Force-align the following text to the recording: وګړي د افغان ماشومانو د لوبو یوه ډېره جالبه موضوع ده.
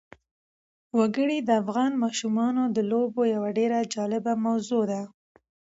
وګړي 0.97 1.37
د 1.43 1.49
افغان 1.61 1.91
ماشومانو 2.03 2.63
د 2.75 2.77
لوبو 2.91 3.21
یوه 3.35 3.49
ډېره 3.57 3.79
جالبه 3.93 4.33
موضوع 4.45 4.83
ده. 4.91 5.01